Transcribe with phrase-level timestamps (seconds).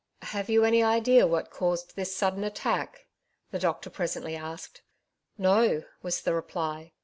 [0.23, 3.05] ''Have you any idea what caused this sudden attack?
[3.49, 4.81] ^' the doctor presently asked.
[5.39, 6.93] "Noj^' was the reply.